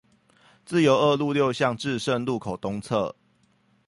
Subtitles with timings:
[0.65, 3.13] 自由二路六巷至聖路口東側